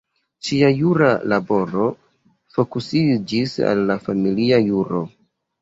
Ŝia 0.45 0.69
jura 0.77 1.09
laboro 1.33 1.85
fokusiĝis 2.55 3.55
al 3.73 3.85
la 3.93 4.01
familia 4.09 4.63
juro. 4.73 5.05